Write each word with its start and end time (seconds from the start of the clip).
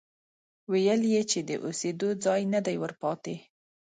ويل 0.71 1.01
يې 1.13 1.21
چې 1.31 1.39
د 1.49 1.51
اوسېدو 1.65 2.09
ځای 2.25 2.41
نه 2.53 2.59
دی 2.65 2.75
ورپاتې، 2.79 3.35